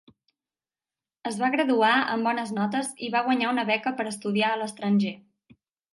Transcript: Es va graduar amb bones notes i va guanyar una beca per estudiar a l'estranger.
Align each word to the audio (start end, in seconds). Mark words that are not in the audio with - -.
Es 1.31 1.37
va 1.41 1.49
graduar 1.57 1.91
amb 2.15 2.29
bones 2.29 2.55
notes 2.61 2.89
i 3.09 3.11
va 3.17 3.23
guanyar 3.29 3.53
una 3.55 3.67
beca 3.73 3.97
per 4.01 4.11
estudiar 4.13 4.51
a 4.55 4.61
l'estranger. 4.63 5.17